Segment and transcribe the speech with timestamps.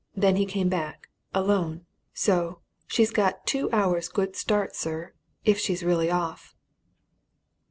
[0.15, 1.85] Then he came back alone.
[2.11, 5.13] So she's got two hours' good start, sir
[5.45, 6.55] if she really is off!"